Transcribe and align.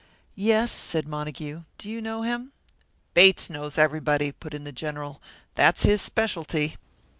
"Yes," 0.33 0.71
said 0.71 1.07
Montague. 1.07 1.61
"Do 1.77 1.87
you 1.87 2.01
know 2.01 2.23
him?" 2.23 2.53
"Bates 3.13 3.51
knows 3.51 3.77
everybody," 3.77 4.31
put 4.31 4.55
in 4.55 4.63
the 4.63 4.71
General; 4.71 5.21
"that's 5.53 5.83
his 5.83 6.01
specialty." 6.01 6.77